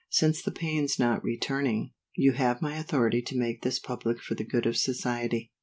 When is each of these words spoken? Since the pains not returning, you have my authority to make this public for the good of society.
Since 0.09 0.41
the 0.41 0.49
pains 0.49 0.97
not 0.97 1.23
returning, 1.23 1.91
you 2.15 2.31
have 2.31 2.59
my 2.59 2.75
authority 2.75 3.21
to 3.21 3.37
make 3.37 3.61
this 3.61 3.77
public 3.77 4.19
for 4.19 4.33
the 4.33 4.43
good 4.43 4.65
of 4.65 4.75
society. 4.75 5.51